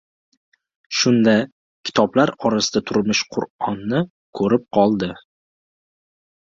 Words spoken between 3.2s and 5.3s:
Qur’onni ko‘rib qoldi.